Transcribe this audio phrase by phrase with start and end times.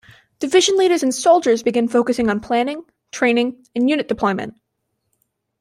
[0.39, 4.57] Division leaders and soldiers began focusing on planning, training and unit deployment.